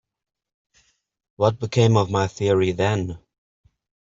What 1.35 1.59
became 1.59 1.95
of 1.95 2.09
my 2.09 2.25
theory 2.25 2.71
then? 2.71 3.19